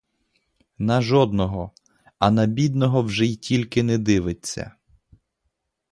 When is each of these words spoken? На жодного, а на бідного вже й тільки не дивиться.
На 0.79 0.99
жодного, 1.01 1.71
а 2.19 2.31
на 2.31 2.45
бідного 2.45 3.01
вже 3.01 3.25
й 3.25 3.35
тільки 3.35 3.83
не 3.83 3.97
дивиться. 3.97 4.71